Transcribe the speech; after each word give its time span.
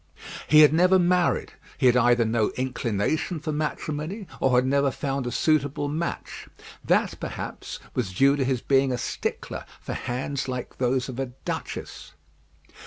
He 0.47 0.61
had 0.61 0.73
never 0.73 0.97
married; 0.97 1.53
he 1.77 1.85
had 1.85 1.95
either 1.95 2.25
no 2.25 2.49
inclination 2.57 3.39
for 3.39 3.51
matrimony, 3.51 4.25
or 4.39 4.55
had 4.57 4.65
never 4.65 4.89
found 4.89 5.27
a 5.27 5.31
suitable 5.31 5.87
match. 5.87 6.47
That, 6.83 7.19
perhaps, 7.19 7.77
was 7.93 8.11
due 8.11 8.35
to 8.35 8.43
his 8.43 8.61
being 8.61 8.91
a 8.91 8.97
stickler 8.97 9.63
for 9.79 9.93
hands 9.93 10.47
like 10.47 10.79
those 10.79 11.07
of 11.07 11.19
a 11.19 11.27
duchess. 11.45 12.13